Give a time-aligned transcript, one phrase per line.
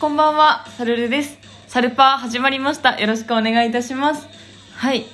[0.00, 1.36] こんばんは、サルルです。
[1.66, 3.00] サルパー始まりました。
[3.00, 4.28] よろしくお願いいたします。
[4.76, 5.06] はい。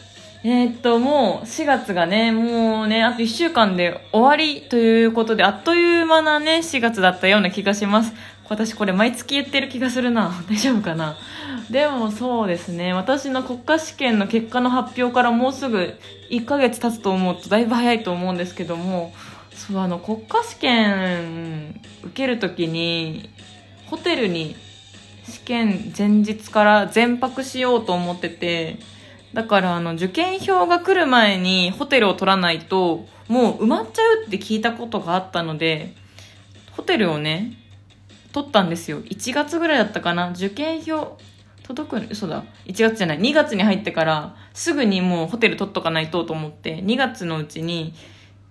[0.42, 8.12] えー、っと、もう4月がね、もうね、あと1週間で終わりということで、あっという間なね、4月だったような気がします。
[8.50, 10.34] 私これ毎月言ってる気がするな。
[10.50, 11.16] 大丈夫かな？
[11.70, 15.98] でもそうですね、私の国家試験の結果の発表からもうすぐ
[16.28, 19.14] 1ヶ月経つと思うとだいぶ早いと思うんですけども、
[19.54, 23.30] そう、あの、国家試験受けるときに、
[23.86, 24.56] ホテルに
[25.28, 28.78] 試験前日から全泊しようと思ってて、
[29.32, 35.94] だからあの受験票が来る前にホテルを取らないともう埋まっちゃうって聞いたことがあったので、
[36.72, 37.54] ホテルをね、
[38.32, 39.00] 取ったんですよ。
[39.00, 41.18] 1月ぐらいだったかな受験票
[41.62, 42.44] 届く嘘だ。
[42.66, 43.20] 1月じゃない。
[43.20, 47.94] 2月に入ってからすぐにもうホテル取っとかないとと思って2月のうちに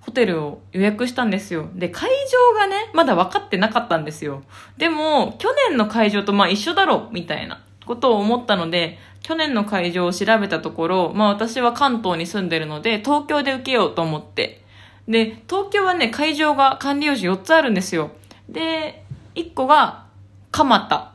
[0.05, 1.69] ホテルを予約したんですよ。
[1.75, 2.09] で、会
[2.53, 4.43] 場がね、まだ分かってなかったんですよ。
[4.77, 14.61] でも、去年の会場とまあ一緒だろ、みたいなことを思ったので、去年の会場を調べたところ、まあ私は関東に住んでるので、東京で受けようと思って。
[15.07, 18.11] で、東京はね、会場が管理用紙4つあるんですよ。
[18.49, 20.05] で、1個が、
[20.51, 21.11] 蒲田っ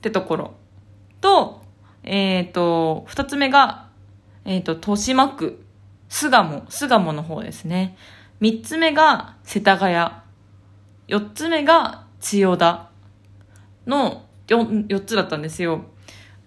[0.00, 0.54] てところ。
[1.20, 1.62] と、
[2.04, 3.88] えっ、と、2つ目が、
[4.44, 5.64] えっ、と、豊島区。
[6.12, 7.96] 巣鴨、巣鴨の方ですね。
[8.38, 9.96] 三つ目が世田谷。
[11.08, 12.90] 四つ目が千代田
[13.86, 15.86] の四四つだったんですよ。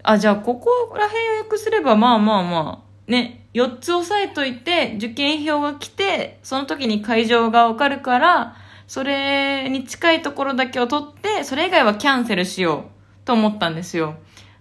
[0.04, 12.86] あ、じゃあここら辺予約すればまあまあまあ、ね、四つ押さえといて、受験票が来て、その時に会場がわかるから、それに近いところだけを取って、それ以外はキャンセルしよ
[13.24, 14.18] うと思ったんですよ。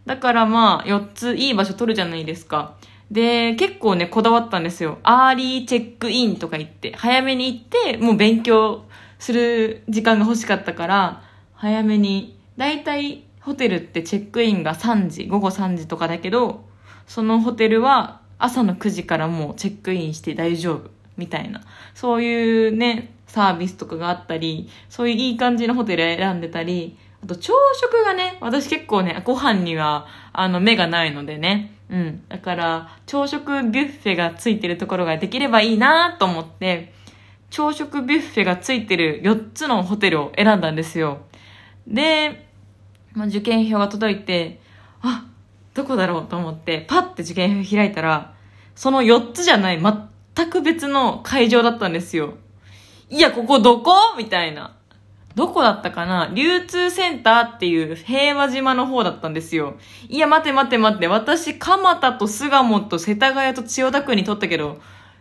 [0.07, 2.77] だからまあ、四ついい場所取るじゃないですか。
[3.11, 4.99] で、結構ね、こだわったんですよ。
[5.03, 8.85] アーリーチェックインとか言って、早めに行って、もう勉強
[9.19, 11.23] する時間が欲しかったから、
[11.55, 16.65] 早めに、だいたいホテルってチェックインが3時、午後3時とかだけど、
[17.07, 21.61] そのホテルは朝の9時からもうチェックインして大丈夫、みたいな。
[21.95, 31.73] そういうね、サービスとかがあったり、そういういい感じのホテル選んでたり、あと朝食がね、私結構ね、ご飯には、あの、目がないのでね。
[31.95, 32.25] うん。
[32.29, 36.93] だから、朝食ビュッフェがついてるところができればいいなと思って、
[37.51, 41.21] 朝食ビュッフェがついてる4つのホテルを選んだんですよ。
[41.87, 42.49] で、
[43.13, 44.59] まあ、受験票が届いて、
[45.03, 45.25] あ、
[45.75, 48.35] どこだろうと思って、パッて受験票開いたら、
[48.75, 52.35] その4つじゃない全く別の会場だったんですよ。
[53.09, 53.95] いや、ここどこ？
[54.19, 54.75] みたいな。
[55.35, 56.31] どこだったかな？
[56.33, 59.75] 流通センターっていう平和島の方だったんですよ。
[60.09, 61.09] いや、待て待て待て。
[61.09, 64.81] 私、蒲田と巣鴨と世田谷と千代田区に取ったけど、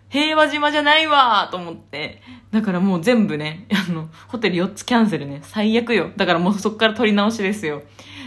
[0.09, 2.22] 平和島じゃないわーと思って。
[2.52, 5.40] だからもう全部ね、 あの、ホテル4つキャンセルね。
[5.41, 6.12] 最悪よ。
[6.16, 7.81] だからもうそっから取り直しですよ。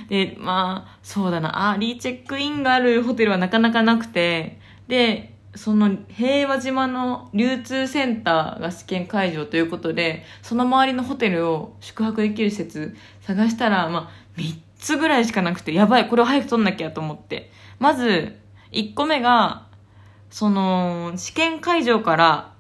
[0.09, 1.71] で、まあ、そうだな。
[1.71, 4.59] アーリーチェックインがあるホテルはなかなかなくて、
[4.89, 17.51] で、その平和島の流通センターが試験会場ということで、その周りのホテルを宿泊できる施設探したら、まあ、3つぐらいしかなくて、やばい、これを早く取んなきゃと思って。
[17.79, 18.39] まず、
[18.73, 19.67] 1個目が、
[20.31, 22.53] その、試験会場から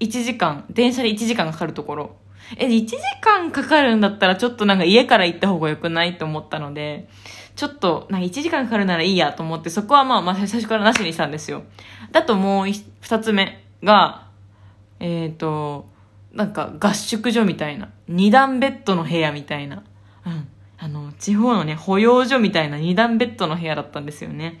[0.00, 2.16] 1時間、電車で1時間かかるところ。
[2.56, 7.08] え、1時間かかるんだったらちょっとなんか家から行った方が良くないと思ったので、
[7.54, 11.64] ちょっと、なんか1時間かかるならいいやと思って、そこはまあまあ最初からなしにしたんですよ。
[12.10, 14.28] だともうい二つ目が、
[15.00, 15.88] えっ、ー、と、
[16.32, 17.90] なんか合宿所みたいな。
[18.08, 19.82] 二段ベッドの部屋みたいな。
[20.26, 20.48] うん。
[20.78, 24.60] あの、地方のね、保養所みたいな二段ベッドの部屋だったんですよね。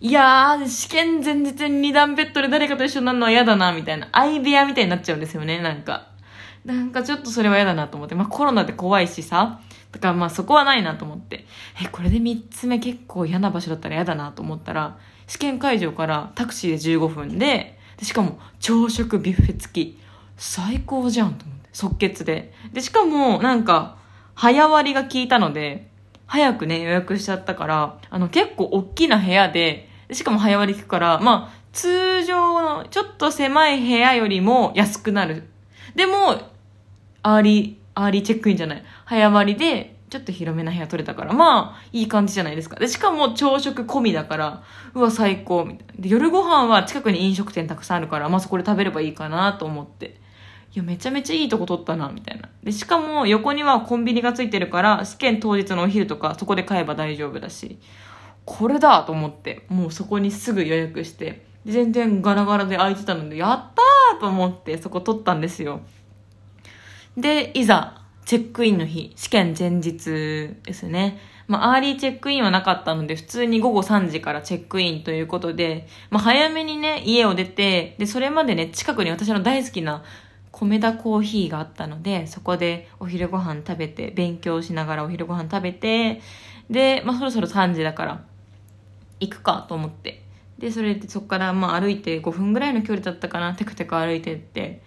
[0.00, 4.08] いやー、試験前日に二段ベッドで誰かと一緒になるのは嫌だな、みたいな。
[4.12, 6.07] 相部屋みたいになっちゃうんですよね、なんか。
[6.68, 8.14] なんかちょっとそれは嫌だなと思って。
[8.14, 9.60] まあコロナで怖いしさ。
[9.90, 11.46] だからまあそこはないなと思って。
[11.82, 19.98] え、これで三つ目結構嫌な場所だったら嫌だなと思ったら、試験会場からタクシーで15分で、でしかも朝食ビュッフェ付き。
[20.36, 21.68] 最高じゃんと思って。
[21.72, 22.52] 即決で。
[22.72, 23.96] で、しかもなんか、
[24.34, 25.88] 早割りが効いたので、
[26.26, 35.44] 早くね、予約しちゃったから、あの結構大きな部屋で、しかも早割り効くから、まあ、通常のちょっと狭い部屋よりも安くなる。
[35.94, 36.40] でも、
[37.28, 38.82] アーリー、アーリーチェックインじゃない。
[39.04, 42.76] 早割りで、ちょっと広めな部屋取れたから、まあ、いい感じじゃないですか。
[42.76, 44.62] で、しかも朝食込みだから、
[44.94, 45.92] うわ、最高、みたいな。
[45.98, 50.18] で、夜ご飯は近くに飲食店たくさんあるから、まあそこで食べればいいかなと思って。
[50.74, 52.48] いや、めちゃめちゃいいとこ取ったな、みたいな。
[52.62, 57.78] で、しかも横にはコンビニがついてるから、試験当日のお昼とかそこで買えば大丈夫だし、
[58.46, 65.82] これだと思って、もうそこにすぐ予約して、全然ガラガラで空いてたので、やったーと思ってそこ取ったんですよ。
[67.18, 71.18] で、いざ、チェックインの日、試験前日ですね。
[71.48, 80.04] まあ、アーリーチェックインはなかったので、普通に午後3時からチェックインということで、まあ、早めにね、家を出て、で、それまでね、近くに私の大好きな
[80.52, 86.20] コメダコーヒーがあったので、そこでお昼ご飯食べて、勉強しながらお昼ご飯食べて、
[86.70, 88.24] で、まあ、そろそろ3時だから、
[89.18, 90.22] 行くかと思って。
[90.58, 94.86] で、それでそこからまあ歩いて5分ぐらいの距離だったかな、テクテク歩いてって、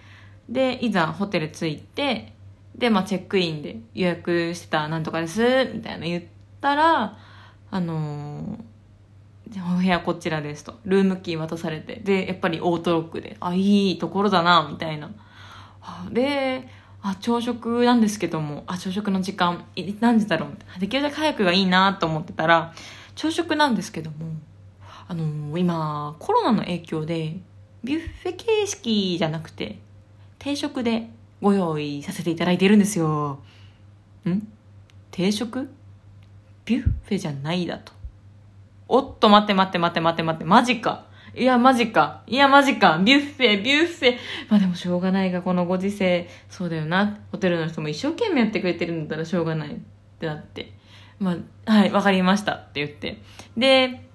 [0.52, 2.34] で、いざホテル着いて、
[2.76, 5.42] で、まあチェックインで予約してたなんとかです、
[5.74, 6.24] みたいな言っ
[6.60, 7.18] たら、
[7.72, 10.76] あのー、お部屋こちらですと。
[10.86, 11.96] ルームキー渡されて。
[11.96, 15.10] で、やっぱりオートロックで、あ、いいところだな、みたいな。
[16.12, 16.68] で、
[17.02, 19.66] あ、朝食なんですけども、あ、朝食の時間、
[20.00, 22.74] 何時だろうできるだけ早くがいいなと思ってたら、
[23.16, 24.18] 朝食なんですけども、
[25.08, 27.38] あのー、今、コロナの影響で、
[27.84, 29.80] ビュッフェ形式じゃなくて、
[30.42, 31.08] 定食で
[31.40, 33.40] ご用意させていただいているんですよ。
[34.28, 34.48] ん？
[35.12, 35.70] 定食？
[36.66, 37.94] ビュッフェじゃないだと。
[38.88, 41.06] おっと、待って待って待って待って待って、マジか。
[41.36, 42.24] いや、マジか。
[42.26, 42.98] いや、マジか。
[42.98, 44.18] ビュッフェ、ビュッフェ。
[44.50, 46.28] まあでもしょうがないが、このご時世。
[46.50, 47.20] そうだよな。
[47.32, 49.74] ホテルの人も一生懸命やってくれてるんだったらしょうがない。
[49.74, 49.76] っ
[50.20, 50.74] てなって。
[51.20, 52.54] まあ、はい、わかりました。
[52.54, 53.22] って言って。
[53.56, 54.10] で、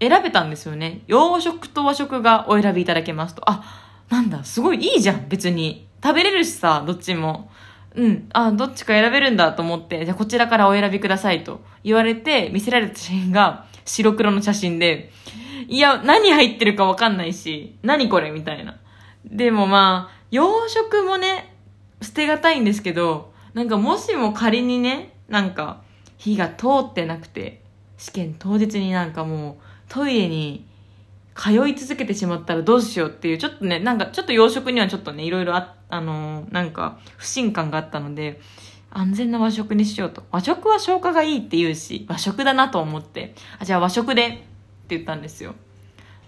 [0.00, 1.02] 選べたんですよね。
[1.06, 3.42] 洋食と和食がお選びいただけますと。
[3.44, 5.86] あ、なんだ、すごいいいじゃん、別に。
[6.02, 7.50] 食べれるしさ、どっちも。
[7.94, 8.28] うん。
[8.32, 15.10] あ、どっちか選べるんだと思って、じゃあこちらからお選びくださいと言われて、見せられた写真が白黒の写真で、
[15.68, 18.78] いや、何入ってるかわかんないし、何これみたいな。
[19.24, 21.54] でもまあ、洋食もね、
[22.02, 25.82] 捨てがたいんですけど、なんかもしも仮にね、なんか、
[26.18, 27.62] 火が通ってなくて、
[27.96, 30.66] 試験当日になんかもう、トイレに
[31.34, 38.40] 通い続けてしまったらどうしようっていう、ちょっとね、なんかちょっと洋食にはちょっとね、いろいろあ、あのー、なんか不信感があったので、
[38.90, 40.24] 安全な和食にしようと。
[40.30, 44.42] 和食は消化がいいって言うし、和食だなと思って、あ、じゃあ和食でって
[44.90, 45.54] 言ったんですよ。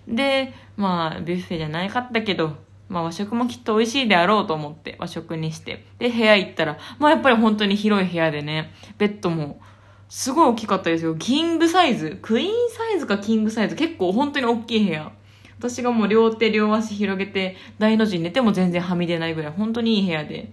[0.07, 2.57] で、まあ、ビュッフェじゃないかったけど、
[2.89, 5.87] まあ和食もきっと美味しいであろうと思って和食にして。
[5.99, 9.61] で、部屋行ったら、まあやっぱり本当に広い部屋でね、ベッドも
[10.09, 11.17] すごい大きかったですよ。
[11.17, 12.19] キングサイズ。
[12.21, 13.77] クイーンサズかキングサイズ。
[13.77, 15.13] 結構本当に大きい部屋。
[15.59, 20.53] 私がもう両手両足広げて大の字に寝ても全然はみ出ないぐらい本当にいい部屋で。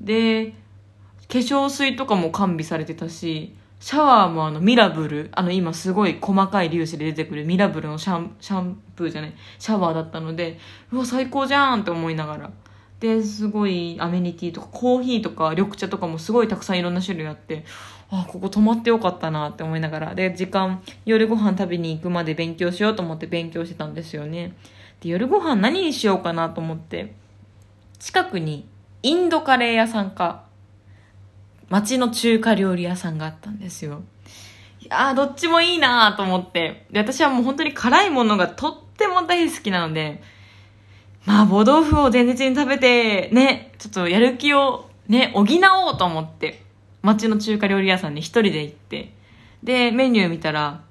[0.00, 0.54] で、
[1.28, 10.58] 化粧水とかも完備されてたし、シャワーもあのミラブル、あの今すごい細かい粒子で出てくるミラブルのシャンシャンプーじゃない、シャワーだったので、
[10.92, 12.50] うわ、最高じゃんって思いながら。
[13.04, 17.66] で、すごいアメニティとかコーヒーとか緑茶とかもすごいたくさんいろんな種類あって、
[18.10, 20.14] あ、ここ泊まってよかったなって思いながら。
[20.14, 24.54] で、時間、夜ご飯食べに行くまで勉強しようと思って勉強してたんですよね。
[25.02, 27.12] で、夜ご飯何にしようかなと思って、
[27.98, 28.66] 近くに
[29.02, 30.44] インドカレー屋さんか、
[31.68, 34.02] 町の中華料理屋さんがあったんですよ。
[34.80, 36.86] いやー、どっちもいいなーと思って。
[36.90, 40.22] で、私はもう本当に辛いものがとっても大好きなので、
[41.26, 46.62] 麻婆豆腐を前日に食べて、ね、ちょっとやる気をね、補おうと思って、
[47.02, 49.14] 町の中華料理屋さんに一人で行って、
[49.62, 50.82] で、メニュー見たら、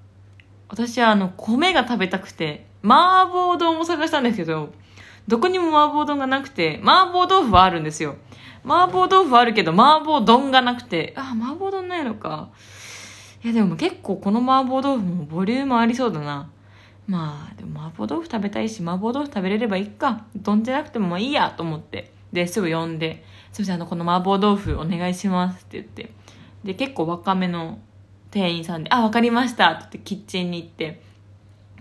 [0.69, 4.73] 私はあの、米が食べたくて、麻婆丼を探したんですけど、
[5.27, 8.15] どこにも麻婆丼がなくて、麻婆豆腐はあるんですよ。
[8.65, 12.49] 麻婆豆腐はあるけど、麻婆丼がなくて、あ、麻婆丼ないのか。
[13.43, 16.49] いやでも結構この麻婆豆腐もボリュームありそうだな。
[17.07, 20.25] まあ、でも麻婆豆腐食べたいし、麻婆豆腐食べれればいいか。
[20.35, 22.11] 丼じゃなくてもいいやと思って。
[22.31, 26.11] で、すぐ呼んで、すいません、あの、この麻婆豆腐お願いしますって言って。
[26.63, 27.79] で、結構若めの
[28.31, 31.01] 店員さんで、あ、わかりましたって言ってキッチンに行って、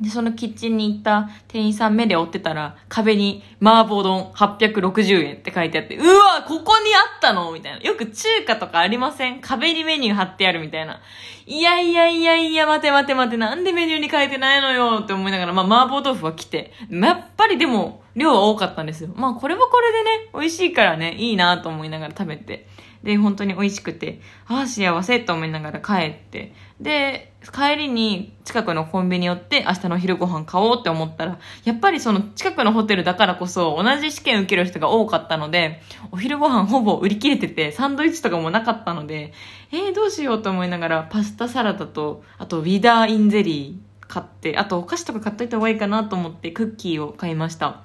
[0.00, 7.79] で、そのキッチンに行った店員さん目で追ってたら、壁に麻婆丼860円って書いてあって、うわここにあったのみたいな。
[7.79, 9.41] よく中華とかありません？
[9.41, 11.00] 壁にメニュー貼ってあるみたいな。
[11.47, 16.73] いやいやいやいや、待て待て待て、なんでメニューに書いてないのよって思いながら、まあ麻婆豆腐は来て。
[16.91, 19.11] やっぱりでも、量は多かったんですよ。
[19.15, 22.67] まあこれはこれでね、美味しいからね、いいなと思いながら食べて。
[23.03, 26.55] で、本当に美味しくて、ああ、幸せと思いながら帰って。
[26.81, 35.81] で、帰りに近くのコンビニ寄って明日の昼ご飯買おうって思ったら、やっぱりその近くのホテルだからこそ同じ試験受ける人が多かったので、
[36.13, 39.33] お昼ご飯ほぼ売り切れてて、サンドイッチとかもなかったので、
[39.73, 47.83] えー、どうしようと思いながら、パスタサラダと、あとウィダーインゼリー買って、あとお菓子とか買っといた方がいいかなと思ってクッキーを買いました。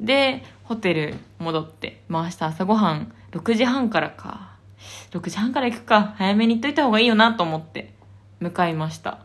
[0.00, 4.50] で、ホテル戻って、まあ明日朝ごはん6時半からか。
[5.10, 6.14] 6時半から行くか。
[6.16, 7.92] 早めに行っといた方がいいよなと思って
[8.40, 9.20] 向かいました。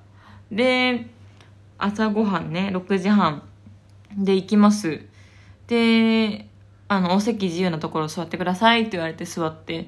[0.51, 1.07] で、
[1.77, 3.43] 朝ごはんね、6時半
[4.17, 5.01] で行きます。
[5.67, 6.47] で、
[6.87, 9.87] あの、お席自由なところ座ってくださいって言われて座って。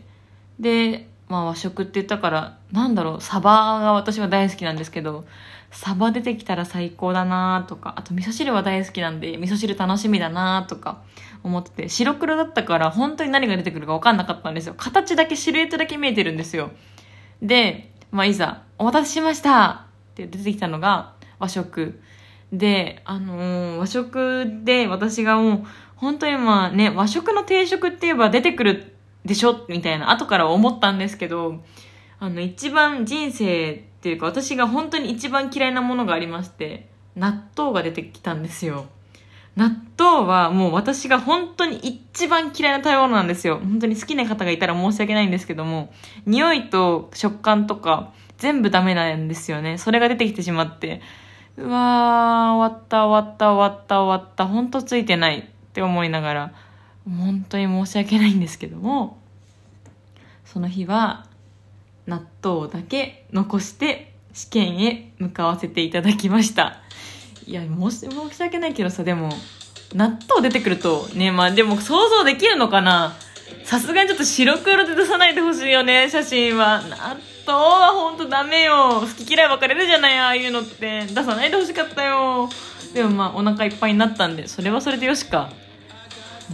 [0.59, 5.25] で、まあ和食って言ったから、なんだろう、サバが私は大好きなんですけど、
[5.71, 11.01] サバ出てきたら最高だなとか、あと味噌汁は大好きなんで、味噌汁楽しみだなとか
[11.43, 14.75] 思ってて、白黒だったから本当に何が出てくるか分かんなかったんですよ。
[14.77, 16.71] 形だけ、シルエットだけ見えてるんですよ。
[17.41, 21.99] で、まあいざ、お待たせしましたって出てきたのが和食。
[22.53, 25.63] で、あのー和食で私がもう、
[25.97, 28.96] 本当にまあね、和食の定食って言えば出てくる
[29.27, 29.65] でしょ？
[29.67, 31.61] みたいな、後から思ったんですけど、
[32.19, 38.85] あの、一番人生っていうか、私が本当に一番嫌いなものがありまして、納豆が出てきたんですよ。
[39.55, 43.57] 納豆はもう私が本当に一番嫌いな食べ物なんですよ。
[43.57, 45.91] 本当に好きな方がいたら申し訳ないんですけども、
[46.27, 49.79] 匂いと食感とか全部ダメなんですよね。
[49.79, 51.01] それが出てきてしまって、
[51.57, 55.43] うわー、終わった終わった終わった終わった、本当ついてないっ
[55.73, 56.53] て思いながら、
[57.07, 59.17] 本当に申し訳ないんですけども、
[60.45, 61.25] その日は
[62.05, 66.81] 納豆だけ残して試験へ向かわせていただきました。
[67.45, 69.29] いや、申し申し訳ないけどさ、でも、
[69.93, 73.15] 納豆出てくると、ね、まあでも想像できるのかな
[73.63, 76.81] さすがにちょっと白黒で出さないでほしいよね、写真は。
[76.81, 79.01] 納豆はほんとダメよ。
[79.01, 81.05] 好き嫌い分かれるじゃない、ああいうのって。
[81.05, 82.49] 出さないでほしかったよ。
[82.93, 85.49] でもまあお腹いっぱいになったんで、それはそれでよしか。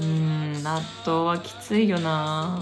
[0.02, 2.60] うん、納豆はきついよな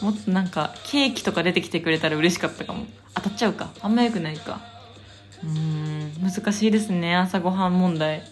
[0.00, 2.86] もっとなんかケーキとか出てきてくれたら嬉しかったかも。
[3.14, 3.70] 当たっちゃうか。
[3.80, 4.60] あんまよくないか。
[5.44, 8.22] うん、難しいですね、朝ごはん問題。